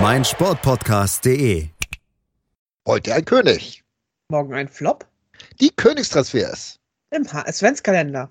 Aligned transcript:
meinsportpodcast.de. 0.00 1.68
Heute 2.86 3.14
ein 3.14 3.24
König. 3.24 3.82
Morgen 4.28 4.54
ein 4.54 4.68
Flop 4.68 5.06
Die 5.60 5.70
Königstransfers. 5.70 6.78
im 7.10 7.26
HS-Kalender. 7.30 8.30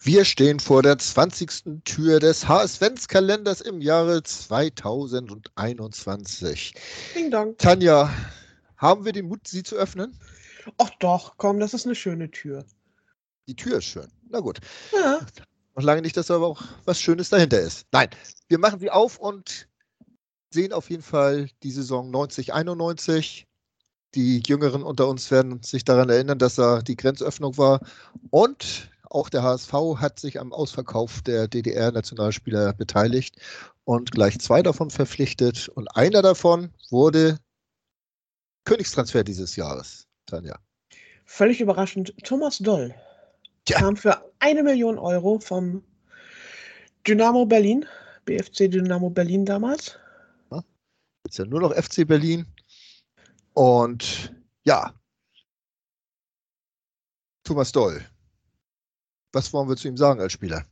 Wir 0.00 0.24
stehen 0.24 0.58
vor 0.58 0.82
der 0.82 0.96
20. 0.98 1.82
Tür 1.84 2.18
des 2.18 2.48
HS-Kalenders 2.48 3.60
im 3.60 3.80
Jahre 3.82 4.22
2021. 4.22 6.74
Ding 7.14 7.30
dong. 7.30 7.56
Tanja, 7.58 8.10
haben 8.78 9.04
wir 9.04 9.12
den 9.12 9.26
Mut, 9.28 9.46
sie 9.46 9.62
zu 9.62 9.76
öffnen? 9.76 10.18
Ach 10.78 10.90
doch, 10.98 11.34
komm, 11.36 11.60
das 11.60 11.74
ist 11.74 11.84
eine 11.86 11.94
schöne 11.94 12.30
Tür. 12.30 12.64
Die 13.46 13.54
Tür 13.54 13.76
ist 13.78 13.84
schön. 13.84 14.08
Na 14.30 14.40
gut. 14.40 14.58
Ja, 14.92 15.20
Noch 15.76 15.84
lange 15.84 16.00
nicht, 16.02 16.16
dass 16.16 16.30
aber 16.30 16.46
auch 16.46 16.62
was 16.84 16.98
Schönes 17.00 17.28
dahinter 17.28 17.60
ist. 17.60 17.86
Nein, 17.92 18.08
wir 18.48 18.58
machen 18.58 18.80
sie 18.80 18.90
auf 18.90 19.18
und 19.18 19.68
sehen 20.52 20.72
auf 20.72 20.90
jeden 20.90 21.02
Fall 21.02 21.48
die 21.62 21.70
Saison 21.70 22.10
90-91. 22.14 23.44
Die 24.14 24.42
Jüngeren 24.46 24.82
unter 24.82 25.08
uns 25.08 25.30
werden 25.30 25.62
sich 25.62 25.84
daran 25.84 26.10
erinnern, 26.10 26.38
dass 26.38 26.56
da 26.56 26.82
die 26.82 26.96
Grenzöffnung 26.96 27.56
war. 27.56 27.80
Und 28.30 28.90
auch 29.04 29.28
der 29.28 29.42
HSV 29.42 29.72
hat 29.96 30.18
sich 30.18 30.40
am 30.40 30.52
Ausverkauf 30.52 31.22
der 31.22 31.48
DDR-Nationalspieler 31.48 32.72
beteiligt 32.74 33.36
und 33.84 34.10
gleich 34.12 34.38
zwei 34.38 34.62
davon 34.62 34.90
verpflichtet. 34.90 35.68
Und 35.68 35.88
einer 35.96 36.22
davon 36.22 36.70
wurde 36.90 37.38
Königstransfer 38.64 39.24
dieses 39.24 39.56
Jahres. 39.56 40.06
Tanja. 40.26 40.58
völlig 41.24 41.60
überraschend. 41.60 42.14
Thomas 42.24 42.58
Doll 42.58 42.94
Tja. 43.64 43.78
kam 43.78 43.96
für 43.96 44.22
eine 44.38 44.62
Million 44.62 44.98
Euro 44.98 45.38
vom 45.40 45.82
Dynamo 47.06 47.44
Berlin, 47.44 47.84
BFC 48.24 48.70
Dynamo 48.70 49.10
Berlin 49.10 49.44
damals. 49.44 49.98
Ist 51.32 51.38
ja 51.38 51.46
nur 51.46 51.62
noch 51.62 51.72
FC 51.72 52.06
Berlin. 52.06 52.44
Und 53.54 54.34
ja, 54.64 54.92
Thomas 57.42 57.72
Doll. 57.72 58.04
Was 59.32 59.50
wollen 59.50 59.66
wir 59.66 59.76
zu 59.76 59.88
ihm 59.88 59.96
sagen 59.96 60.20
als 60.20 60.34
Spieler? 60.34 60.66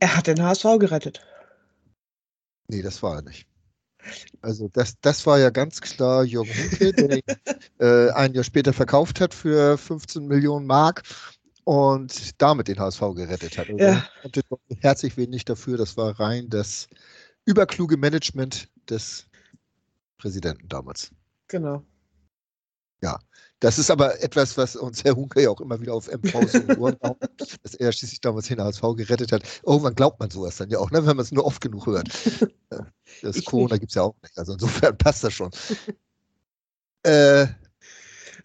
Er 0.00 0.16
hat 0.16 0.26
den 0.26 0.42
HSV 0.42 0.64
gerettet. 0.80 1.24
Nee, 2.66 2.82
das 2.82 3.00
war 3.00 3.14
er 3.14 3.22
nicht. 3.22 3.46
Also 4.42 4.66
das, 4.72 4.98
das 5.00 5.24
war 5.24 5.38
ja 5.38 5.50
ganz 5.50 5.80
klar 5.80 6.24
Jürgen 6.24 6.50
Hunke, 6.52 6.92
der 6.92 7.16
ihn 7.18 7.22
äh, 7.78 8.10
ein 8.10 8.34
Jahr 8.34 8.42
später 8.42 8.72
verkauft 8.72 9.20
hat 9.20 9.32
für 9.32 9.78
15 9.78 10.26
Millionen 10.26 10.66
Mark 10.66 11.04
und 11.62 12.42
damit 12.42 12.66
den 12.66 12.80
HSV 12.80 13.00
gerettet 13.14 13.56
hat. 13.56 13.68
Also 13.68 13.78
Ja. 13.78 14.04
er 14.24 14.76
herzlich 14.80 15.16
wenig 15.16 15.44
dafür. 15.44 15.76
Das 15.76 15.96
war 15.96 16.18
rein 16.18 16.50
das 16.50 16.88
überkluge 17.44 17.96
Management 17.96 18.68
des 18.90 19.28
Präsidenten 20.24 20.68
damals. 20.68 21.10
Genau. 21.48 21.84
Das 23.64 23.78
ist 23.78 23.90
aber 23.90 24.22
etwas, 24.22 24.58
was 24.58 24.76
uns 24.76 25.04
Herr 25.04 25.16
Hunke 25.16 25.40
ja 25.40 25.48
auch 25.48 25.60
immer 25.62 25.80
wieder 25.80 25.94
auf 25.94 26.06
MVs 26.06 26.54
und 26.56 26.78
Ohren 26.78 26.98
haut, 27.02 27.16
dass 27.62 27.74
er 27.74 27.92
schließlich 27.92 28.20
damals 28.20 28.48
den 28.48 28.60
HSV 28.60 28.82
gerettet 28.94 29.32
hat. 29.32 29.42
Irgendwann 29.64 29.94
glaubt 29.94 30.20
man 30.20 30.28
sowas 30.28 30.58
dann 30.58 30.68
ja 30.68 30.78
auch, 30.78 30.90
ne, 30.90 30.98
wenn 31.06 31.16
man 31.16 31.22
es 31.24 31.32
nur 31.32 31.46
oft 31.46 31.62
genug 31.62 31.86
hört. 31.86 32.08
Äh, 32.70 32.82
Das 33.22 33.36
Ich 33.36 33.46
Corona 33.46 33.78
gibt 33.78 33.90
es 33.92 33.94
ja 33.94 34.02
auch 34.02 34.16
nicht. 34.22 34.36
Also 34.36 34.52
insofern 34.52 34.98
passt 34.98 35.24
das 35.24 35.32
schon. 35.32 35.50
Äh, 37.04 37.46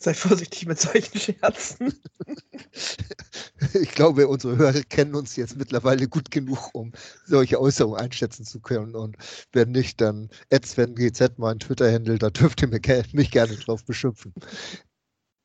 Sei 0.01 0.13
vorsichtig 0.13 0.65
mit 0.65 0.79
solchen 0.79 1.19
Scherzen. 1.19 1.93
ich 3.73 3.91
glaube, 3.91 4.29
unsere 4.29 4.55
Hörer 4.55 4.81
kennen 4.83 5.13
uns 5.13 5.35
jetzt 5.35 5.57
mittlerweile 5.57 6.07
gut 6.07 6.31
genug, 6.31 6.69
um 6.73 6.93
solche 7.25 7.59
Äußerungen 7.59 7.99
einschätzen 7.99 8.45
zu 8.45 8.61
können. 8.61 8.95
Und 8.95 9.17
wenn 9.51 9.71
nicht, 9.71 9.99
dann 9.99 10.29
GZ 10.49 11.37
mein 11.37 11.59
Twitter-Handle, 11.59 12.17
da 12.17 12.29
dürft 12.29 12.61
ihr 12.61 12.69
mich, 12.69 12.81
ge- 12.81 13.03
mich 13.11 13.29
gerne 13.29 13.55
drauf 13.57 13.83
beschimpfen. 13.83 14.33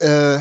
Äh, 0.00 0.38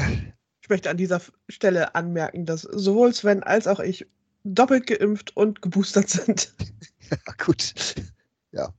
Ich 0.62 0.70
möchte 0.70 0.92
an 0.92 0.98
dieser 0.98 1.20
Stelle 1.50 1.96
anmerken, 1.96 2.46
dass 2.46 2.62
sowohl 2.62 3.14
Sven 3.16 3.42
als 3.42 3.66
auch 3.68 3.80
ich 3.80 4.06
doppelt 4.44 4.86
geimpft 4.88 5.36
und 5.36 5.62
geboostert 5.62 6.10
sind. 6.10 6.54
Ja, 7.10 7.34
gut. 7.46 7.74
Ja, 8.54 8.74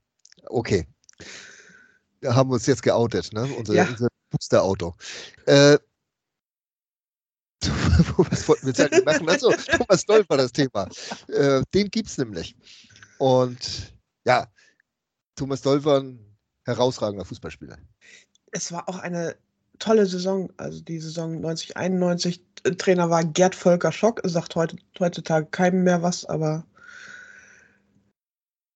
okay. 0.47 0.87
Wir 2.21 2.34
haben 2.34 2.51
uns 2.51 2.66
jetzt 2.66 2.83
geoutet, 2.83 3.33
ne? 3.33 3.47
Unser, 3.47 3.75
Ja. 3.75 3.87
unser 3.87 4.09
Booster-Auto. 4.44 4.94
Äh, 5.47 5.78
was 8.16 8.47
wollten 8.49 8.66
wir 8.66 8.72
jetzt 8.72 8.81
eigentlich 8.81 9.05
machen? 9.05 9.28
Achso, 9.28 9.50
Thomas 9.78 10.05
Doll 10.05 10.25
war 10.28 10.37
das 10.37 10.53
Thema. 10.53 10.88
Äh, 11.28 11.62
den 11.72 11.91
gibt 11.91 12.09
es 12.09 12.19
nämlich. 12.19 12.54
Und 13.19 13.94
ja, 14.27 14.47
Thomas 15.37 15.62
Doll 15.62 15.84
war 15.84 16.00
ein 16.00 16.37
herausragender 16.66 17.25
Fußballspieler. 17.25 17.78
Es 18.53 18.71
war 18.71 18.88
auch 18.88 18.99
eine 18.99 19.37
tolle 19.78 20.06
Saison, 20.06 20.53
also 20.59 20.81
die 20.83 21.00
Saison 21.00 21.41
90, 21.41 21.77
91. 21.77 22.41
Trainer 22.78 23.10
war 23.10 23.25
Gerd 23.25 23.54
Volker 23.54 23.93
Schock, 23.93 24.21
sagt 24.25 24.54
heute, 24.56 24.77
heutzutage 24.99 25.47
keinem 25.47 25.84
mehr 25.84 26.03
was, 26.03 26.25
aber 26.25 26.66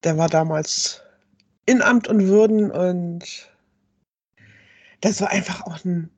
der 0.05 0.17
war 0.17 0.29
damals 0.29 1.03
in 1.67 1.83
Amt 1.83 2.09
und 2.09 2.27
Würden 2.27 2.71
und 2.71 3.49
das 5.01 5.21
war 5.21 5.31
einfach 5.31 5.67
auch 5.67 5.85
ein 5.85 6.11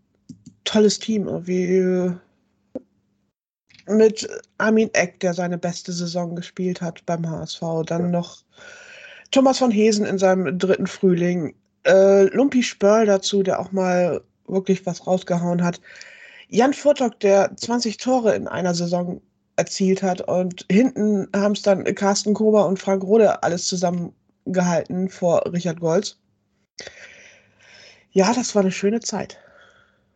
tolles 0.64 0.98
Team. 0.98 1.26
Irgendwie 1.28 2.12
mit 3.86 4.28
Armin 4.58 4.90
Eck, 4.92 5.20
der 5.20 5.34
seine 5.34 5.58
beste 5.58 5.92
Saison 5.92 6.36
gespielt 6.36 6.80
hat 6.80 7.04
beim 7.06 7.28
HSV. 7.28 7.60
Dann 7.86 8.10
noch 8.10 8.38
Thomas 9.30 9.58
von 9.58 9.70
Hesen 9.70 10.06
in 10.06 10.18
seinem 10.18 10.58
dritten 10.58 10.86
Frühling. 10.86 11.54
Äh, 11.86 12.24
Lumpi 12.34 12.62
Spörl 12.62 13.06
dazu, 13.06 13.42
der 13.42 13.58
auch 13.60 13.72
mal 13.72 14.20
wirklich 14.46 14.84
was 14.86 15.06
rausgehauen 15.06 15.62
hat. 15.62 15.80
Jan 16.48 16.74
Furtok, 16.74 17.20
der 17.20 17.56
20 17.56 17.96
Tore 17.98 18.34
in 18.34 18.48
einer 18.48 18.74
Saison 18.74 19.20
erzielt 19.56 20.02
hat. 20.02 20.20
Und 20.22 20.66
hinten 20.70 21.28
haben 21.34 21.52
es 21.52 21.62
dann 21.62 21.84
Carsten 21.94 22.34
Kober 22.34 22.66
und 22.66 22.78
Frank 22.78 23.02
Rode 23.02 23.42
alles 23.42 23.66
zusammengehalten 23.66 25.08
vor 25.08 25.42
Richard 25.52 25.80
Golz. 25.80 26.18
Ja, 28.12 28.32
das 28.34 28.54
war 28.54 28.62
eine 28.62 28.72
schöne 28.72 29.00
Zeit. 29.00 29.38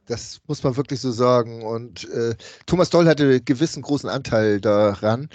Das 0.06 0.41
muss 0.47 0.62
man 0.62 0.77
wirklich 0.77 1.00
so 1.00 1.12
sagen. 1.12 1.62
Und 1.62 2.09
äh, 2.10 2.34
Thomas 2.66 2.91
Doll 2.91 3.06
hatte 3.06 3.41
gewissen 3.41 3.82
großen 3.82 4.09
Anteil 4.10 4.60
daran, 4.60 5.28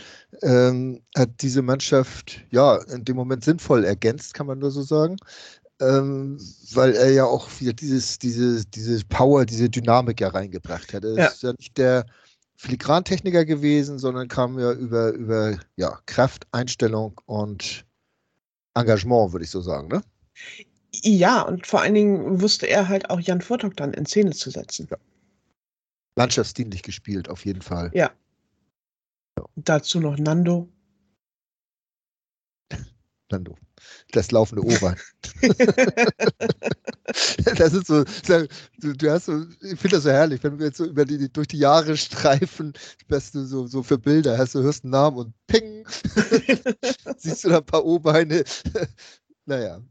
ähm, 0.43 1.01
hat 1.17 1.29
diese 1.41 1.61
Mannschaft 1.61 2.41
ja 2.51 2.75
in 2.93 3.03
dem 3.03 3.15
Moment 3.15 3.43
sinnvoll 3.43 3.83
ergänzt, 3.83 4.33
kann 4.35 4.45
man 4.45 4.59
nur 4.59 4.71
so 4.71 4.83
sagen. 4.83 5.17
Ähm, 5.81 6.37
weil 6.73 6.93
er 6.93 7.09
ja 7.09 7.25
auch 7.25 7.49
wieder 7.59 7.73
dieses, 7.73 8.19
diese, 8.19 8.65
diese 8.65 9.03
Power, 9.05 9.45
diese 9.45 9.69
Dynamik 9.69 10.19
ja 10.21 10.27
reingebracht 10.27 10.93
hat. 10.93 11.05
Er 11.05 11.15
Ja. 11.15 11.27
ist 11.27 11.41
ja 11.41 11.53
nicht 11.57 11.77
der 11.77 12.05
Filigrantechniker 12.57 13.45
gewesen, 13.45 13.97
sondern 13.97 14.27
kam 14.27 14.59
ja 14.59 14.73
über, 14.73 15.13
über 15.13 15.57
ja, 15.77 15.97
Kraft, 16.05 16.45
Einstellung 16.51 17.19
und 17.25 17.85
Engagement, 18.75 19.31
würde 19.31 19.45
ich 19.45 19.51
so 19.51 19.61
sagen. 19.61 19.87
Ne? 19.87 20.01
Ja, 20.93 21.41
und 21.41 21.67
vor 21.67 21.81
allen 21.81 21.93
Dingen 21.93 22.41
wusste 22.41 22.67
er 22.67 22.87
halt 22.87 23.09
auch 23.09 23.19
Jan 23.19 23.41
Furtok 23.41 23.75
dann 23.77 23.93
in 23.93 24.05
Szene 24.05 24.31
zu 24.31 24.49
setzen. 24.49 24.87
Landschaftsdienlich 26.15 26.83
gespielt, 26.83 27.29
auf 27.29 27.45
jeden 27.45 27.61
Fall. 27.61 27.91
Dazu 29.55 29.99
noch 29.99 30.17
Nando. 30.17 30.69
Nando. 33.31 33.55
Das 34.11 34.31
laufende 34.31 34.65
O-Bein. 34.65 34.97
das 37.57 37.73
ist 37.73 37.87
so, 37.87 38.03
du, 38.79 38.93
du 38.93 39.11
hast 39.11 39.25
so, 39.25 39.45
ich 39.61 39.79
finde 39.79 39.95
das 39.95 40.03
so 40.03 40.09
herrlich, 40.09 40.43
wenn 40.43 40.59
wir 40.59 40.67
jetzt 40.67 40.77
so 40.77 40.85
über 40.85 41.05
die, 41.05 41.31
durch 41.31 41.47
die 41.47 41.59
Jahre 41.59 41.95
streifen, 41.95 42.73
was 43.07 43.31
du 43.31 43.45
so, 43.45 43.67
so 43.67 43.81
für 43.81 43.97
Bilder 43.97 44.37
hast, 44.37 44.55
du 44.55 44.61
hörst 44.61 44.83
einen 44.83 44.91
Namen 44.91 45.17
und 45.17 45.33
ping, 45.47 45.87
siehst 47.17 47.45
du 47.45 47.49
da 47.49 47.59
ein 47.59 47.65
paar 47.65 47.85
O-Beine. 47.85 48.43
naja. 49.45 49.81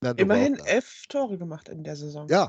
Nando 0.00 0.22
Immerhin 0.22 0.58
elf 0.64 1.06
Tore 1.08 1.38
gemacht 1.38 1.68
in 1.68 1.84
der 1.84 1.96
Saison. 1.96 2.28
Ja. 2.28 2.48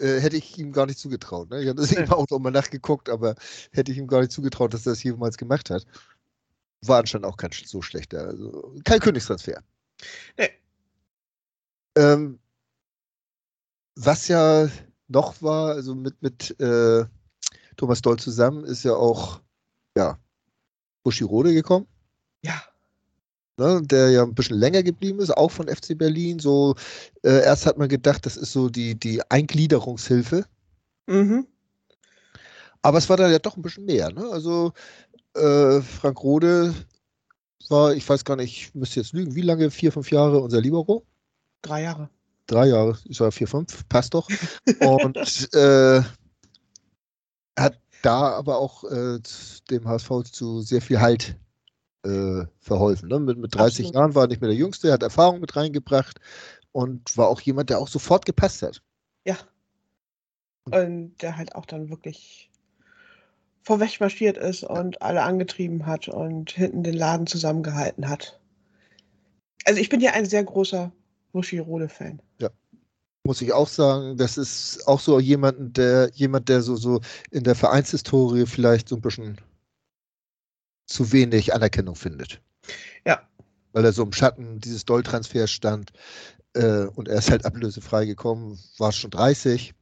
Äh, 0.00 0.20
hätte 0.20 0.36
ich 0.36 0.56
ihm 0.58 0.72
gar 0.72 0.86
nicht 0.86 0.98
zugetraut. 0.98 1.50
Ne? 1.50 1.62
Ich 1.62 1.68
habe 1.68 1.80
das 1.80 1.92
eben 1.92 2.12
auch 2.12 2.28
nochmal 2.30 2.52
nachgeguckt, 2.52 3.08
aber 3.08 3.34
hätte 3.72 3.90
ich 3.90 3.98
ihm 3.98 4.06
gar 4.06 4.20
nicht 4.20 4.32
zugetraut, 4.32 4.72
dass 4.72 4.86
er 4.86 4.92
das 4.92 5.02
jemals 5.02 5.36
gemacht 5.36 5.70
hat. 5.70 5.84
War 6.82 7.00
anscheinend 7.00 7.26
auch 7.26 7.36
kein 7.36 7.50
so 7.50 7.82
schlechter. 7.82 8.28
Also 8.28 8.76
kein 8.84 9.00
Königstransfer. 9.00 9.62
Nee. 10.36 10.50
Ähm, 11.96 12.38
was 13.96 14.28
ja 14.28 14.68
noch 15.08 15.42
war, 15.42 15.74
also 15.74 15.96
mit, 15.96 16.22
mit 16.22 16.58
äh, 16.60 17.04
Thomas 17.76 18.02
Doll 18.02 18.18
zusammen, 18.18 18.64
ist 18.64 18.84
ja 18.84 18.94
auch 18.94 19.40
ja, 19.96 20.18
Buschirode 21.02 21.52
gekommen. 21.52 21.88
Ja. 22.42 22.62
Ne, 23.58 23.82
der 23.82 24.10
ja 24.10 24.22
ein 24.22 24.36
bisschen 24.36 24.56
länger 24.56 24.84
geblieben 24.84 25.18
ist, 25.18 25.36
auch 25.36 25.50
von 25.50 25.66
FC 25.66 25.98
Berlin. 25.98 26.38
So, 26.38 26.76
äh, 27.24 27.42
erst 27.42 27.66
hat 27.66 27.76
man 27.76 27.88
gedacht, 27.88 28.24
das 28.24 28.36
ist 28.36 28.52
so 28.52 28.68
die, 28.68 28.94
die 28.94 29.20
Eingliederungshilfe. 29.30 30.44
Mhm. 31.08 31.44
Aber 32.82 32.98
es 32.98 33.08
war 33.08 33.16
dann 33.16 33.32
ja 33.32 33.40
doch 33.40 33.56
ein 33.56 33.62
bisschen 33.62 33.84
mehr. 33.84 34.12
Ne? 34.12 34.28
Also 34.30 34.72
äh, 35.34 35.80
Frank 35.80 36.22
Rode 36.22 36.72
war, 37.68 37.94
ich 37.94 38.08
weiß 38.08 38.24
gar 38.24 38.36
nicht, 38.36 38.56
ich 38.56 38.74
müsste 38.76 39.00
jetzt 39.00 39.12
lügen, 39.12 39.34
wie 39.34 39.42
lange? 39.42 39.72
Vier, 39.72 39.90
fünf 39.90 40.12
Jahre 40.12 40.38
unser 40.40 40.60
Libero? 40.60 41.04
Drei 41.62 41.82
Jahre. 41.82 42.08
Drei 42.46 42.68
Jahre, 42.68 42.96
ich 43.04 43.18
war 43.18 43.32
vier, 43.32 43.48
fünf, 43.48 43.86
passt 43.88 44.14
doch. 44.14 44.28
Und 44.80 45.52
äh, 45.52 46.00
hat 47.58 47.78
da 48.02 48.36
aber 48.36 48.58
auch 48.58 48.84
äh, 48.84 49.18
dem 49.68 49.86
HSV 49.86 50.22
zu 50.30 50.62
sehr 50.62 50.80
viel 50.80 51.00
Halt 51.00 51.36
äh, 52.04 52.44
verholfen. 52.60 53.08
Ne? 53.08 53.18
Mit, 53.18 53.38
mit 53.38 53.54
30 53.54 53.86
Absolut. 53.86 53.94
Jahren 53.94 54.14
war 54.14 54.24
er 54.24 54.28
nicht 54.28 54.40
mehr 54.40 54.50
der 54.50 54.58
Jüngste, 54.58 54.92
hat 54.92 55.02
Erfahrung 55.02 55.40
mit 55.40 55.56
reingebracht 55.56 56.20
und 56.72 57.16
war 57.16 57.28
auch 57.28 57.40
jemand, 57.40 57.70
der 57.70 57.78
auch 57.78 57.88
sofort 57.88 58.26
gepasst 58.26 58.62
hat. 58.62 58.82
Ja. 59.24 59.36
Und 60.64 61.16
der 61.22 61.36
halt 61.36 61.54
auch 61.54 61.66
dann 61.66 61.88
wirklich 61.88 62.50
vorweg 63.62 64.00
marschiert 64.00 64.38
ist 64.38 64.64
und 64.64 65.02
alle 65.02 65.22
angetrieben 65.22 65.86
hat 65.86 66.08
und 66.08 66.50
hinten 66.50 66.82
den 66.82 66.94
Laden 66.94 67.26
zusammengehalten 67.26 68.08
hat. 68.08 68.40
Also 69.64 69.80
ich 69.80 69.88
bin 69.88 70.00
ja 70.00 70.12
ein 70.12 70.26
sehr 70.26 70.44
großer 70.44 70.90
Wushi-Rode-Fan. 71.32 72.20
Ja. 72.40 72.48
Muss 73.24 73.42
ich 73.42 73.52
auch 73.52 73.68
sagen, 73.68 74.16
das 74.16 74.38
ist 74.38 74.86
auch 74.86 75.00
so 75.00 75.20
jemand, 75.20 75.76
der 75.76 76.10
jemand, 76.14 76.48
der 76.48 76.62
so, 76.62 76.76
so 76.76 77.00
in 77.30 77.44
der 77.44 77.54
Vereinshistorie 77.54 78.46
vielleicht 78.46 78.88
so 78.88 78.96
ein 78.96 79.02
bisschen 79.02 79.38
zu 80.88 81.12
wenig 81.12 81.54
Anerkennung 81.54 81.94
findet. 81.94 82.40
Ja. 83.06 83.22
Weil 83.72 83.84
er 83.84 83.92
so 83.92 84.02
im 84.02 84.12
Schatten 84.12 84.58
dieses 84.58 84.84
Doll-Transfers 84.84 85.50
stand 85.50 85.92
äh, 86.54 86.86
und 86.86 87.08
er 87.08 87.18
ist 87.18 87.30
halt 87.30 87.44
ablösefrei 87.44 88.06
gekommen, 88.06 88.58
war 88.78 88.90
schon 88.90 89.10
30, 89.10 89.74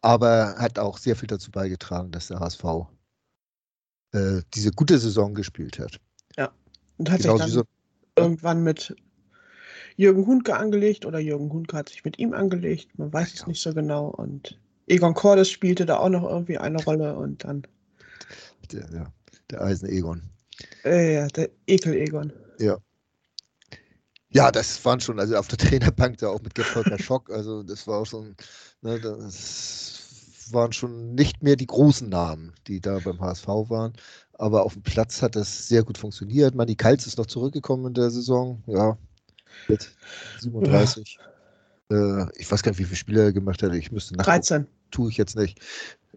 aber 0.00 0.54
hat 0.58 0.78
auch 0.78 0.98
sehr 0.98 1.16
viel 1.16 1.26
dazu 1.26 1.50
beigetragen, 1.50 2.10
dass 2.12 2.28
der 2.28 2.40
HSV 2.40 2.64
äh, 4.12 4.40
diese 4.54 4.70
gute 4.70 4.98
Saison 4.98 5.34
gespielt 5.34 5.78
hat. 5.78 6.00
Ja. 6.36 6.52
Und 6.96 7.10
hat 7.10 7.20
genau 7.20 7.36
sich 7.36 7.46
dann 7.46 7.50
so, 7.50 7.64
irgendwann 8.16 8.62
mit 8.62 8.94
Jürgen 9.96 10.26
Hundke 10.26 10.56
angelegt 10.56 11.04
oder 11.04 11.18
Jürgen 11.18 11.52
Hundke 11.52 11.76
hat 11.76 11.88
sich 11.88 12.04
mit 12.04 12.18
ihm 12.18 12.32
angelegt, 12.32 12.96
man 12.98 13.12
weiß 13.12 13.34
ja. 13.34 13.40
es 13.40 13.46
nicht 13.46 13.60
so 13.60 13.74
genau 13.74 14.06
und 14.06 14.58
Egon 14.86 15.14
Cordes 15.14 15.50
spielte 15.50 15.86
da 15.86 15.96
auch 15.98 16.10
noch 16.10 16.24
irgendwie 16.24 16.58
eine 16.58 16.82
Rolle 16.84 17.16
und 17.16 17.44
dann. 17.44 17.66
Der, 18.70 18.86
ja, 18.92 19.12
der 19.50 19.62
Eisen-Egon. 19.62 20.18
Äh, 20.18 20.22
ja, 20.84 21.26
der 21.28 21.50
Ekel-Egon. 21.66 22.32
Ja. 22.58 22.78
Ja, 24.30 24.50
das 24.50 24.84
waren 24.84 25.00
schon, 25.00 25.20
also 25.20 25.36
auf 25.36 25.48
der 25.48 25.58
Trainerbank 25.58 26.18
da 26.18 26.28
auch 26.28 26.42
mit 26.42 26.54
Gerd 26.54 27.00
Schock, 27.00 27.30
also 27.30 27.62
das 27.62 27.86
war 27.86 28.00
auch 28.00 28.06
schon, 28.06 28.34
ne, 28.82 29.00
das 29.00 30.48
waren 30.50 30.72
schon 30.72 31.14
nicht 31.14 31.42
mehr 31.42 31.56
die 31.56 31.66
großen 31.66 32.08
Namen, 32.08 32.52
die 32.66 32.80
da 32.80 32.98
beim 32.98 33.20
HSV 33.20 33.46
waren, 33.46 33.92
aber 34.32 34.64
auf 34.64 34.74
dem 34.74 34.82
Platz 34.82 35.22
hat 35.22 35.36
das 35.36 35.68
sehr 35.68 35.84
gut 35.84 35.96
funktioniert. 35.96 36.54
Manni 36.54 36.74
Kalz 36.74 37.06
ist 37.06 37.16
noch 37.16 37.26
zurückgekommen 37.26 37.86
in 37.86 37.94
der 37.94 38.10
Saison, 38.10 38.62
ja, 38.66 38.98
mit 39.68 39.90
37. 40.40 41.18
Ja. 41.90 42.24
Äh, 42.24 42.26
ich 42.36 42.50
weiß 42.50 42.62
gar 42.62 42.72
nicht, 42.72 42.80
wie 42.80 42.84
viele 42.84 42.96
Spiele 42.96 43.22
er 43.22 43.32
gemacht 43.32 43.62
hat, 43.62 43.72
ich 43.72 43.92
müsste 43.92 44.16
nach. 44.16 44.24
13. 44.24 44.66
Tue 44.90 45.10
ich 45.10 45.16
jetzt 45.16 45.36
nicht. 45.36 45.60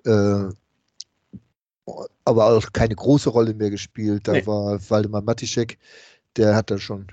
Äh, 0.06 0.50
aber 2.26 2.46
auch 2.46 2.72
keine 2.74 2.96
große 2.96 3.30
Rolle 3.30 3.54
mehr 3.54 3.70
gespielt. 3.70 4.28
Da 4.28 4.34
nee. 4.34 4.46
war 4.46 4.80
Waldemar 4.90 5.22
Matischek, 5.22 5.78
der 6.36 6.56
hat 6.56 6.70
da 6.70 6.78
schon 6.78 7.08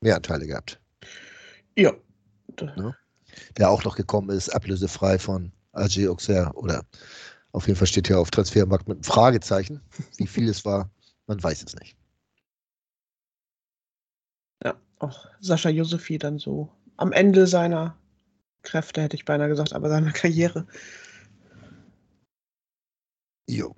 mehr 0.00 0.16
Anteile 0.16 0.46
gehabt. 0.46 0.80
Ja. 1.76 1.92
Ne? 2.60 2.96
Der 3.56 3.70
auch 3.70 3.84
noch 3.84 3.96
gekommen 3.96 4.30
ist, 4.30 4.50
ablösefrei 4.50 5.18
von 5.18 5.52
AG 5.72 6.06
Auxerre 6.08 6.52
oder 6.54 6.84
auf 7.52 7.66
jeden 7.66 7.78
Fall 7.78 7.86
steht 7.86 8.06
hier 8.06 8.18
auf 8.18 8.30
Transfermarkt 8.30 8.88
mit 8.88 8.96
einem 8.96 9.04
Fragezeichen. 9.04 9.80
Wie 10.16 10.26
viel 10.26 10.48
es 10.48 10.64
war, 10.64 10.90
man 11.26 11.42
weiß 11.42 11.62
es 11.62 11.74
nicht. 11.76 11.96
Ja, 14.64 14.74
auch 14.98 15.28
Sascha 15.40 15.70
Josefi 15.70 16.18
dann 16.18 16.38
so 16.38 16.70
am 16.96 17.12
Ende 17.12 17.46
seiner 17.46 17.96
Kräfte, 18.62 19.02
hätte 19.02 19.16
ich 19.16 19.24
beinahe 19.24 19.48
gesagt, 19.48 19.72
aber 19.72 19.88
seiner 19.88 20.12
Karriere. 20.12 20.66
Jo. 23.48 23.74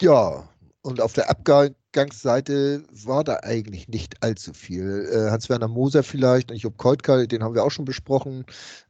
Ja, 0.00 0.48
und 0.82 1.00
auf 1.00 1.12
der 1.12 1.28
Abgangsseite 1.28 2.84
war 2.90 3.22
da 3.24 3.40
eigentlich 3.42 3.88
nicht 3.88 4.22
allzu 4.22 4.54
viel. 4.54 5.08
Äh, 5.12 5.30
Hans-Werner 5.30 5.68
Moser 5.68 6.02
vielleicht, 6.02 6.50
ich 6.50 6.62
Job 6.62 6.78
Keutka, 6.78 7.26
den 7.26 7.42
haben 7.42 7.54
wir 7.54 7.64
auch 7.64 7.70
schon 7.70 7.84
besprochen, 7.84 8.46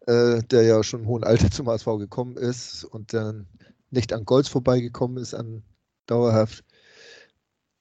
äh, 0.07 0.43
der 0.45 0.63
ja 0.63 0.83
schon 0.83 1.01
im 1.01 1.07
hohen 1.09 1.25
Alter 1.25 1.51
zum 1.51 1.69
HSV 1.69 1.87
gekommen 1.99 2.37
ist 2.37 2.85
und 2.85 3.13
dann 3.13 3.47
nicht 3.91 4.13
an 4.13 4.25
Golds 4.25 4.49
vorbeigekommen 4.49 5.17
ist, 5.19 5.35
an 5.35 5.65
dauerhaft. 6.07 6.65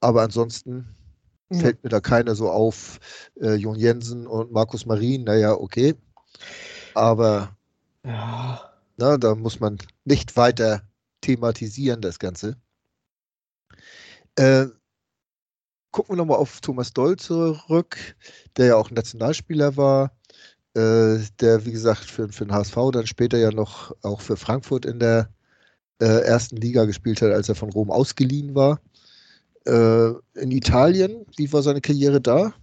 Aber 0.02 0.24
ansonsten 0.24 0.96
ja. 1.52 1.60
fällt 1.60 1.84
mir 1.84 1.90
da 1.90 2.00
keiner 2.00 2.36
so 2.36 2.50
auf. 2.50 3.00
Äh, 3.40 3.56
Jon 3.56 3.78
Jensen 3.78 4.26
und 4.26 4.52
Markus 4.52 4.86
Marin, 4.86 5.24
naja, 5.24 5.54
okay. 5.54 5.96
Aber 6.96 7.56
ja. 8.04 8.62
na, 8.98 9.18
da 9.18 9.36
muss 9.36 9.60
man 9.60 9.78
nicht 10.06 10.36
weiter 10.36 10.82
thematisieren, 11.22 12.02
das 12.02 12.18
Ganze. 12.18 12.58
Äh, 14.40 14.70
gucken 15.92 16.14
wir 16.14 16.18
nochmal 16.18 16.38
auf 16.38 16.62
Thomas 16.62 16.94
Doll 16.94 17.18
zurück, 17.18 17.98
der 18.56 18.68
ja 18.68 18.76
auch 18.78 18.90
Nationalspieler 18.90 19.76
war, 19.76 20.14
äh, 20.76 21.20
der, 21.42 21.66
wie 21.66 21.74
gesagt, 21.74 22.06
für, 22.06 22.30
für 22.30 22.46
den 22.46 22.54
HSV 22.54 22.76
dann 22.94 23.06
später 23.06 23.38
ja 23.38 23.52
noch 23.52 23.94
auch 24.02 24.22
für 24.22 24.38
Frankfurt 24.38 24.86
in 24.86 25.00
der 25.00 25.30
äh, 26.02 26.22
ersten 26.24 26.56
Liga 26.56 26.86
gespielt 26.86 27.22
hat, 27.22 27.34
als 27.34 27.50
er 27.50 27.56
von 27.56 27.70
Rom 27.70 27.92
ausgeliehen 27.92 28.56
war. 28.56 28.80
Äh, 29.66 30.12
in 30.42 30.52
Italien, 30.52 31.26
wie 31.36 31.52
war 31.52 31.62
seine 31.62 31.82
Karriere 31.82 32.22
da? 32.22 32.54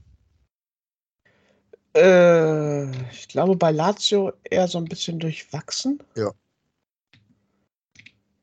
Äh, 1.94 2.90
ich 3.10 3.28
glaube 3.28 3.54
bei 3.54 3.70
Lazio 3.70 4.32
eher 4.44 4.66
so 4.66 4.78
ein 4.78 4.86
bisschen 4.86 5.18
durchwachsen. 5.18 6.02
Ja 6.14 6.32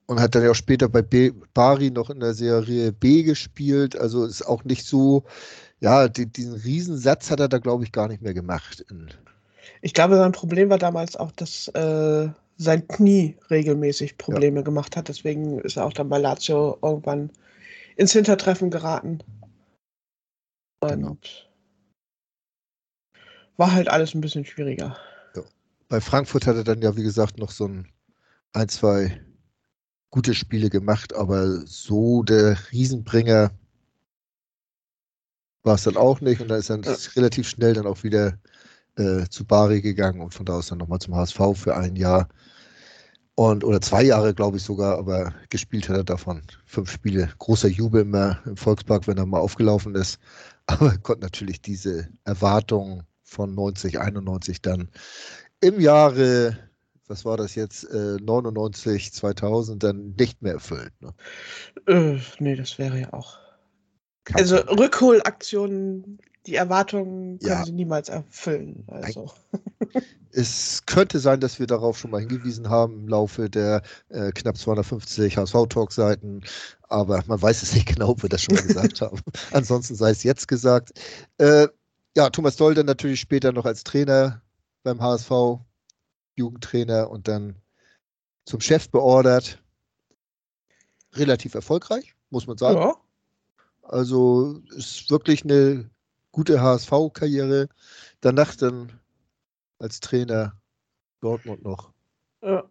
und 0.07 0.19
hat 0.19 0.36
dann 0.36 0.43
ja 0.43 0.51
auch 0.51 0.55
später 0.55 0.89
bei 0.89 1.01
B 1.01 1.31
Bari 1.53 1.91
noch 1.91 2.10
in 2.10 2.19
der 2.19 2.33
Serie 2.33 2.91
B 2.91 3.24
gespielt. 3.24 3.95
Also 3.95 4.25
ist 4.25 4.41
auch 4.43 4.63
nicht 4.63 4.86
so, 4.86 5.24
ja, 5.79 6.07
die, 6.07 6.25
diesen 6.25 6.55
Riesensatz 6.55 7.31
hat 7.31 7.39
er 7.39 7.50
da, 7.50 7.60
glaube 7.60 7.83
ich, 7.83 7.91
gar 7.91 8.07
nicht 8.07 8.22
mehr 8.22 8.33
gemacht. 8.33 8.86
ich 9.81 9.93
glaube, 9.93 10.17
sein 10.17 10.31
Problem 10.31 10.69
war 10.69 10.77
damals 10.77 11.15
auch, 11.15 11.31
dass 11.31 11.67
äh, 11.69 12.29
sein 12.57 12.88
Knie 12.88 13.38
regelmäßig 13.50 14.17
Probleme 14.17 14.57
ja. 14.57 14.63
gemacht 14.63 14.95
hat. 14.95 15.07
Deswegen 15.07 15.60
ist 15.60 15.77
er 15.77 15.86
auch 15.86 15.93
dann 15.93 16.10
bei 16.10 16.17
Lazio 16.17 16.77
irgendwann 16.81 17.29
ins 17.95 18.13
Hintertreffen 18.13 18.69
geraten. 18.69 19.19
Und 20.81 20.89
genau. 20.89 21.17
war 23.57 23.72
halt 23.72 23.88
alles 23.88 24.13
ein 24.13 24.22
bisschen 24.22 24.45
schwieriger. 24.45 24.98
Ja. 25.36 25.43
Bei 25.88 26.01
Frankfurt 26.01 26.45
hat 26.45 26.57
er 26.57 26.63
dann 26.63 26.81
ja, 26.81 26.95
wie 26.98 27.03
gesagt, 27.03 27.38
noch 27.38 27.51
so 27.51 27.67
ein, 27.67 27.88
ein 28.51 28.67
zwei 28.67 29.22
gute 30.13 30.36
Spiele 30.36 30.70
gemacht, 30.70 31.15
aber 31.15 31.65
so 31.65 32.22
der 32.22 32.55
Riesenbringer 32.72 33.50
war 35.63 35.74
es 35.74 35.84
dann 35.86 35.98
auch 35.98 36.22
nicht. 36.22 36.39
Und 36.39 36.50
da 36.50 36.58
ist 36.58 36.70
dann 36.70 36.84
ja. 36.84 36.96
relativ 37.15 37.50
schnell 37.50 37.74
dann 37.74 37.88
auch 37.88 38.03
wieder 38.03 38.38
äh, 38.96 39.25
zu 39.27 39.43
Bari 39.43 39.82
gegangen 39.82 40.22
und 40.22 40.32
von 40.32 40.46
da 40.46 40.53
aus 40.53 40.67
dann 40.67 40.77
nochmal 40.77 41.00
zum 41.00 41.15
HSV 41.15 41.39
für 41.55 41.75
ein 41.75 41.96
Jahr. 41.96 42.29
Und, 43.34 43.63
oder 43.63 43.82
zwei 43.82 44.03
Jahre, 44.03 44.36
glaube 44.36 44.58
ich 44.58 44.63
sogar, 44.63 45.00
aber 45.00 45.34
gespielt 45.50 45.89
hat 45.89 45.98
er 45.98 46.03
davon 46.03 46.43
fünf 46.63 46.91
Spiele. 46.91 47.32
Großer 47.39 47.70
Jubel 47.70 48.03
immer 48.03 48.39
im 48.46 48.55
Volkspark, 48.55 49.08
wenn 49.08 49.17
er 49.17 49.25
mal 49.25 49.39
aufgelaufen 49.39 49.96
ist. 49.96 50.20
Aber 50.67 50.96
konnte 51.00 51.24
natürlich 51.24 51.60
diese 51.60 52.08
Erwartung 52.24 53.01
von 53.24 53.55
90, 53.55 54.00
91 54.00 54.62
dann 54.62 54.89
im 55.60 55.79
Jahre 55.82 56.55
was 57.07 57.25
war 57.25 57.38
das 57.38 57.55
jetzt, 57.55 57.83
äh, 57.86 58.17
99, 58.22 59.13
2000 59.13 59.83
dann 59.83 60.15
nicht 60.17 60.41
mehr 60.41 60.53
erfüllt. 60.53 60.93
Ne? 61.01 61.13
Äh, 61.88 62.19
nee, 62.39 62.55
das 62.55 62.77
wäre 62.77 63.00
ja 63.00 63.13
auch. 63.13 63.38
Kann 64.24 64.38
also 64.39 64.57
sein. 64.57 64.69
Rückholaktionen, 64.69 66.19
die 66.45 66.55
Erwartungen 66.55 67.39
können 67.39 67.51
ja. 67.51 67.65
sie 67.65 67.74
niemals 67.74 68.10
erfüllen. 68.10 68.86
Also. 68.88 69.31
es 70.31 70.83
könnte 70.86 71.19
sein, 71.19 71.39
dass 71.39 71.60
wir 71.60 71.67
darauf 71.67 71.98
schon 71.98 72.12
mal 72.12 72.22
hingewiesen 72.22 72.69
haben 72.69 73.01
im 73.01 73.07
Laufe 73.07 73.50
der 73.50 73.81
äh, 74.10 74.31
knapp 74.31 74.57
250 74.57 75.38
HSV-Talk-Seiten, 75.38 76.43
aber 76.83 77.24
man 77.27 77.41
weiß 77.41 77.63
es 77.63 77.74
nicht 77.74 77.88
genau, 77.88 78.10
ob 78.10 78.24
wir 78.24 78.29
das 78.29 78.43
schon 78.43 78.55
mal 78.55 78.63
gesagt 78.63 79.01
haben. 79.01 79.19
Ansonsten 79.51 79.95
sei 79.95 80.12
es 80.12 80.24
jetzt 80.24 80.48
gesagt. 80.48 80.91
Äh, 81.38 81.67
ja, 82.15 82.29
Thomas 82.29 82.55
Doll 82.55 82.75
dann 82.75 82.86
natürlich 82.86 83.19
später 83.19 83.51
noch 83.51 83.65
als 83.65 83.83
Trainer 83.83 84.41
beim 84.83 85.01
HSV, 85.01 85.31
Jugendtrainer 86.35 87.09
und 87.09 87.27
dann 87.27 87.55
zum 88.45 88.59
Chef 88.61 88.89
beordert. 88.89 89.61
Relativ 91.13 91.53
erfolgreich, 91.53 92.15
muss 92.31 92.47
man 92.47 92.57
sagen. 92.57 92.79
Ja. 92.79 92.95
Also 93.83 94.61
ist 94.75 95.09
wirklich 95.11 95.43
eine 95.43 95.89
gute 96.31 96.61
HSV-Karriere. 96.61 97.69
Danach 98.21 98.55
dann 98.55 98.99
als 99.79 99.99
Trainer 99.99 100.53
Dortmund 101.21 101.63
noch. 101.63 101.91
ja. 102.41 102.63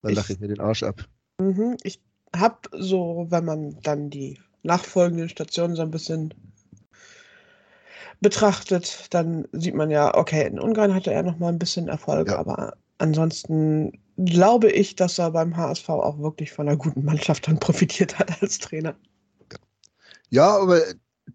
Da 0.00 0.08
Ich- 0.08 0.16
lache 0.16 0.32
ich 0.32 0.40
mir 0.40 0.48
den 0.48 0.58
Arsch 0.60 0.82
ab. 0.82 1.04
Mhm. 1.38 1.76
Ich 1.84 2.00
habe 2.34 2.56
so, 2.72 3.26
wenn 3.30 3.44
man 3.44 3.78
dann 3.82 4.10
die 4.10 4.40
nachfolgenden 4.64 5.28
Stationen 5.28 5.76
so 5.76 5.82
ein 5.82 5.90
bisschen 5.92 6.34
betrachtet, 8.20 9.06
dann 9.10 9.46
sieht 9.52 9.74
man 9.74 9.90
ja, 9.90 10.14
okay, 10.16 10.46
in 10.46 10.58
Ungarn 10.58 10.94
hatte 10.94 11.12
er 11.12 11.22
noch 11.22 11.38
mal 11.38 11.48
ein 11.48 11.58
bisschen 11.58 11.88
Erfolg, 11.88 12.28
Ja. 12.28 12.38
aber 12.38 12.74
ansonsten 13.02 13.92
glaube 14.16 14.70
ich, 14.70 14.94
dass 14.96 15.18
er 15.18 15.30
beim 15.32 15.56
HSV 15.56 15.88
auch 15.88 16.18
wirklich 16.18 16.52
von 16.52 16.68
einer 16.68 16.76
guten 16.76 17.04
Mannschaft 17.04 17.48
dann 17.48 17.58
profitiert 17.58 18.18
hat 18.18 18.40
als 18.42 18.58
Trainer. 18.58 18.94
Ja, 20.30 20.56
aber 20.56 20.80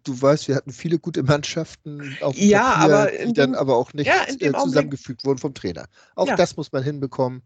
du 0.03 0.19
weißt, 0.21 0.47
wir 0.47 0.55
hatten 0.55 0.71
viele 0.71 0.97
gute 0.97 1.21
Mannschaften 1.23 2.17
auf 2.21 2.35
dem 2.35 2.47
Ja, 2.49 2.73
Papier, 2.75 2.95
aber 2.95 3.11
die 3.11 3.33
dann 3.33 3.51
dem- 3.51 3.59
aber 3.59 3.75
auch 3.77 3.93
nicht 3.93 4.07
ja, 4.07 4.23
äh, 4.27 4.31
Augenblick- 4.31 4.59
zusammengefügt 4.61 5.25
wurden 5.25 5.37
vom 5.39 5.53
Trainer. 5.53 5.85
Auch 6.15 6.27
Ja. 6.27 6.35
das 6.35 6.57
muss 6.57 6.71
man 6.71 6.83
hinbekommen. 6.83 7.43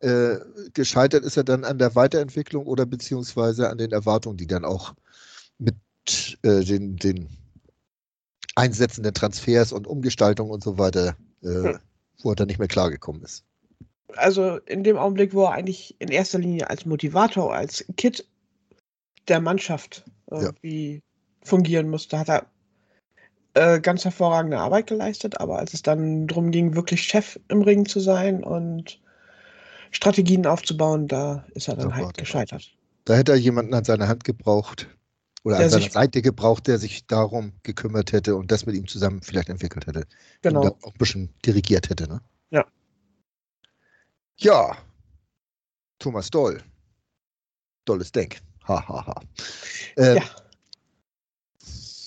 Äh, 0.00 0.36
gescheitert 0.74 1.24
ist 1.24 1.36
er 1.36 1.44
dann 1.44 1.64
an 1.64 1.78
der 1.78 1.94
Weiterentwicklung 1.94 2.66
oder 2.66 2.84
beziehungsweise 2.86 3.70
an 3.70 3.78
den 3.78 3.92
Erwartungen, 3.92 4.36
die 4.36 4.48
dann 4.48 4.64
auch 4.64 4.94
mit 5.58 5.76
äh, 6.42 6.64
den, 6.64 6.96
den 6.96 7.28
Einsätzen 8.56 9.02
der 9.02 9.12
Transfers 9.12 9.72
und 9.72 9.86
Umgestaltung 9.86 10.50
und 10.50 10.62
so 10.64 10.76
weiter, 10.78 11.16
äh, 11.42 11.46
Hm. 11.48 11.78
wo 12.22 12.30
er 12.30 12.36
dann 12.36 12.48
nicht 12.48 12.58
mehr 12.58 12.68
klargekommen 12.68 13.22
ist. 13.22 13.44
Also 14.16 14.58
in 14.66 14.84
dem 14.84 14.96
Augenblick, 14.96 15.34
wo 15.34 15.44
er 15.44 15.52
eigentlich 15.52 15.96
in 15.98 16.08
erster 16.08 16.38
Linie 16.38 16.68
als 16.70 16.86
Motivator, 16.86 17.54
als 17.54 17.84
Kid 17.96 18.26
der 19.28 19.40
Mannschaft 19.40 20.04
irgendwie 20.30 21.02
fungieren 21.44 21.88
musste, 21.88 22.18
hat 22.18 22.28
er 22.28 22.46
äh, 23.54 23.80
ganz 23.80 24.04
hervorragende 24.04 24.58
Arbeit 24.58 24.86
geleistet. 24.86 25.40
Aber 25.40 25.58
als 25.58 25.74
es 25.74 25.82
dann 25.82 26.26
darum 26.26 26.50
ging, 26.50 26.74
wirklich 26.74 27.02
Chef 27.02 27.38
im 27.48 27.62
Ring 27.62 27.86
zu 27.86 28.00
sein 28.00 28.42
und 28.42 29.00
Strategien 29.90 30.46
aufzubauen, 30.46 31.06
da 31.06 31.44
ist 31.54 31.68
er 31.68 31.76
dann 31.76 31.90
Da 31.90 31.96
war 31.96 32.06
halt 32.06 32.16
gescheitert. 32.16 32.72
Da 33.04 33.14
hätte 33.14 33.32
er 33.32 33.38
jemanden 33.38 33.74
an 33.74 33.84
seiner 33.84 34.08
Hand 34.08 34.24
gebraucht 34.24 34.88
oder 35.44 35.56
Der 35.56 35.66
an 35.66 35.70
seiner 35.70 35.90
Seite 35.90 36.22
gebraucht, 36.22 36.66
der 36.66 36.78
sich 36.78 37.06
darum 37.06 37.52
gekümmert 37.62 38.12
hätte 38.12 38.36
und 38.36 38.50
das 38.50 38.64
mit 38.64 38.76
ihm 38.76 38.86
zusammen 38.86 39.22
vielleicht 39.22 39.48
entwickelt 39.48 39.86
hätte. 39.86 40.04
Genau. 40.40 40.62
da 40.62 40.68
auch 40.82 40.92
ein 40.92 40.98
bisschen 40.98 41.34
dirigiert 41.44 41.90
hätte. 41.90 42.08
Ne? 42.08 42.20
Ja. 44.38 44.76
Thomas 45.98 46.30
Doll. 46.30 46.62
Dolles 47.84 48.12
Denk. 48.12 48.40
Ha, 48.68 48.86
ha, 48.88 49.06
ha. 49.06 49.20
Ähm, 49.96 50.16
Ja. 50.16 50.22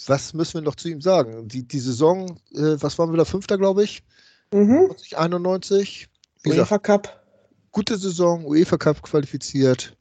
Was 0.07 0.33
müssen 0.35 0.55
wir 0.55 0.61
noch 0.61 0.75
zu 0.75 0.87
ihm 0.89 1.01
sagen? 1.01 1.47
Die, 1.47 1.67
die 1.67 1.79
Saison, 1.79 2.39
äh, 2.53 2.77
was 2.79 2.99
waren 2.99 3.11
wir 3.11 3.17
da? 3.17 3.25
Fünfter, 3.25 3.57
glaube 3.57 3.83
ich? 3.83 4.03
Mhm. 4.53 4.93
91. 5.15 6.07
Wie 6.43 6.49
gesagt, 6.51 6.69
UEFA 6.71 6.77
Cup. 6.77 7.23
gute 7.71 7.97
Saison, 7.97 8.45
UEFA 8.45 8.77
Cup 8.77 9.01
qualifiziert. 9.01 9.97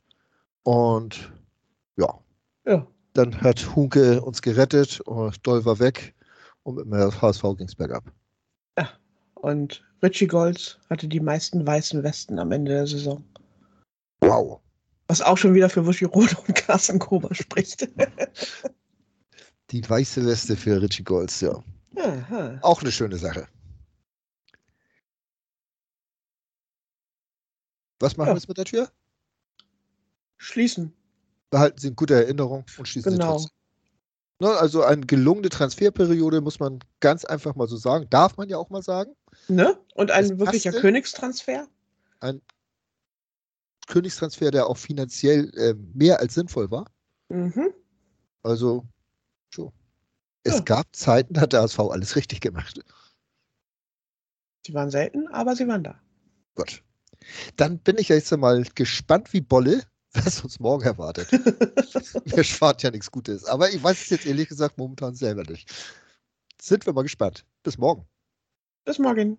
Und 0.63 1.33
ja, 1.97 2.19
Ja. 2.67 2.87
dann 3.15 3.41
hat 3.41 3.75
Hunke 3.75 4.21
uns 4.21 4.43
gerettet 4.43 5.01
und 5.01 5.47
Doll 5.47 5.65
war 5.65 5.79
weg. 5.79 6.15
Und 6.65 6.77
mit 6.77 6.85
dem 6.87 7.23
HSV 7.23 7.43
ging 7.57 7.67
es 7.67 7.75
bergab. 7.75 8.05
Und 9.45 9.85
Richie 10.03 10.27
Golds 10.27 10.79
hatte 10.89 11.07
die 11.07 11.21
meisten 11.21 11.67
weißen 11.67 12.03
Westen 12.03 12.39
am 12.39 12.51
Ende 12.51 12.73
der 12.73 12.87
Saison. 12.87 13.23
Wow. 14.21 14.63
Was 15.07 15.21
auch 15.21 15.37
schon 15.37 15.53
wieder 15.53 15.69
für 15.69 15.85
Wuschi 15.85 16.07
Rode 16.07 16.35
und 16.49 16.55
Carsten 16.55 16.99
Gruber 16.99 17.35
spricht. 17.35 17.87
Die 19.71 19.87
weiße 19.87 20.25
Weste 20.25 20.57
für 20.57 20.81
Richie 20.81 21.05
Golds, 21.05 21.43
ja. 21.43 21.63
Aha. 21.97 22.59
Auch 22.63 22.81
eine 22.81 22.91
schöne 22.91 23.19
Sache. 23.19 23.47
Was 28.01 28.17
machen 28.17 28.29
Ja. 28.29 28.33
wir 28.33 28.39
jetzt 28.39 28.49
mit 28.49 28.57
der 28.57 28.65
Tür? 28.65 28.91
Schließen. 30.39 30.95
Behalten 31.51 31.79
Sie 31.79 31.89
in 31.89 31.97
guter 31.97 32.15
Erinnerung 32.17 32.65
und 32.79 32.89
schließen 32.89 33.13
Sie 33.13 33.19
Genau. 33.19 33.33
trotzdem. 33.33 33.54
Ne, 34.41 34.49
also 34.49 34.83
eine 34.83 35.07
gelungene 35.07 35.49
Transferperiode, 35.49 36.41
muss 36.41 36.59
man 36.59 36.81
ganz 37.01 37.25
einfach 37.25 37.55
mal 37.55 37.69
so 37.69 37.77
sagen. 37.77 38.07
Darf 38.11 38.37
man 38.37 38.49
ja 38.49 38.59
auch 38.59 38.69
mal 38.71 38.83
sagen. 38.83 39.15
Ne? 39.49 39.79
Und 39.95 40.11
ein 40.11 40.29
Das 40.29 40.39
wirklicher 40.39 40.71
passte. 40.71 40.81
Königstransfer? 40.83 41.69
Ein 42.21 42.43
Königstransfer, 43.87 44.51
der 44.51 44.67
auch 44.67 44.77
finanziell 44.77 45.51
äh, 45.57 45.75
mehr 45.95 46.19
als 46.21 46.35
sinnvoll 46.35 46.71
war. 46.71 46.87
Mhm. 47.29 47.73
Also, 48.43 48.85
so. 49.55 49.73
Es 50.43 50.57
Ja. 50.57 50.61
gab 50.63 50.95
Zeiten, 50.97 51.35
da 51.35 51.43
hat 51.43 51.53
der 51.53 51.63
ASV 51.63 51.79
alles 51.81 52.17
richtig 52.17 52.41
gemacht. 52.41 52.81
Sie 54.67 54.75
waren 54.75 54.91
selten, 54.91 55.29
aber 55.29 55.55
sie 55.55 55.69
waren 55.69 55.85
da. 55.85 56.01
Gut. 56.55 56.83
Dann 57.57 57.79
bin 57.79 57.99
ich 57.99 58.09
jetzt 58.09 58.37
mal 58.37 58.63
gespannt 58.75 59.33
wie 59.33 59.41
Bolle, 59.41 59.83
was 60.25 60.41
uns 60.43 60.61
morgen 60.61 60.85
erwartet. 60.85 61.29
Mir 62.37 62.45
spart 62.45 62.83
ja 62.83 62.91
nichts 62.91 63.11
Gutes. 63.11 63.45
Aber 63.45 63.71
ich 63.71 63.83
weiß 63.83 64.01
es 64.01 64.11
jetzt 64.11 64.27
ehrlich 64.27 64.49
gesagt 64.49 64.79
momentan 64.79 65.15
selber 65.15 65.43
nicht. 65.45 65.73
Sind 66.61 66.87
wir 66.87 66.93
mal 66.93 67.03
gespannt. 67.03 67.45
Bis 67.63 67.79
morgen. 67.79 68.07
Bis 68.85 68.99
morgen. 68.99 69.39